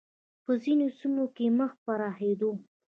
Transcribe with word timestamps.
په 0.45 0.51
ځینو 0.63 0.85
سیمو 0.99 1.23
کې 1.35 1.45
مخ 1.59 1.71
په 1.77 1.79
پراخېدو 1.85 2.49
و 2.55 2.57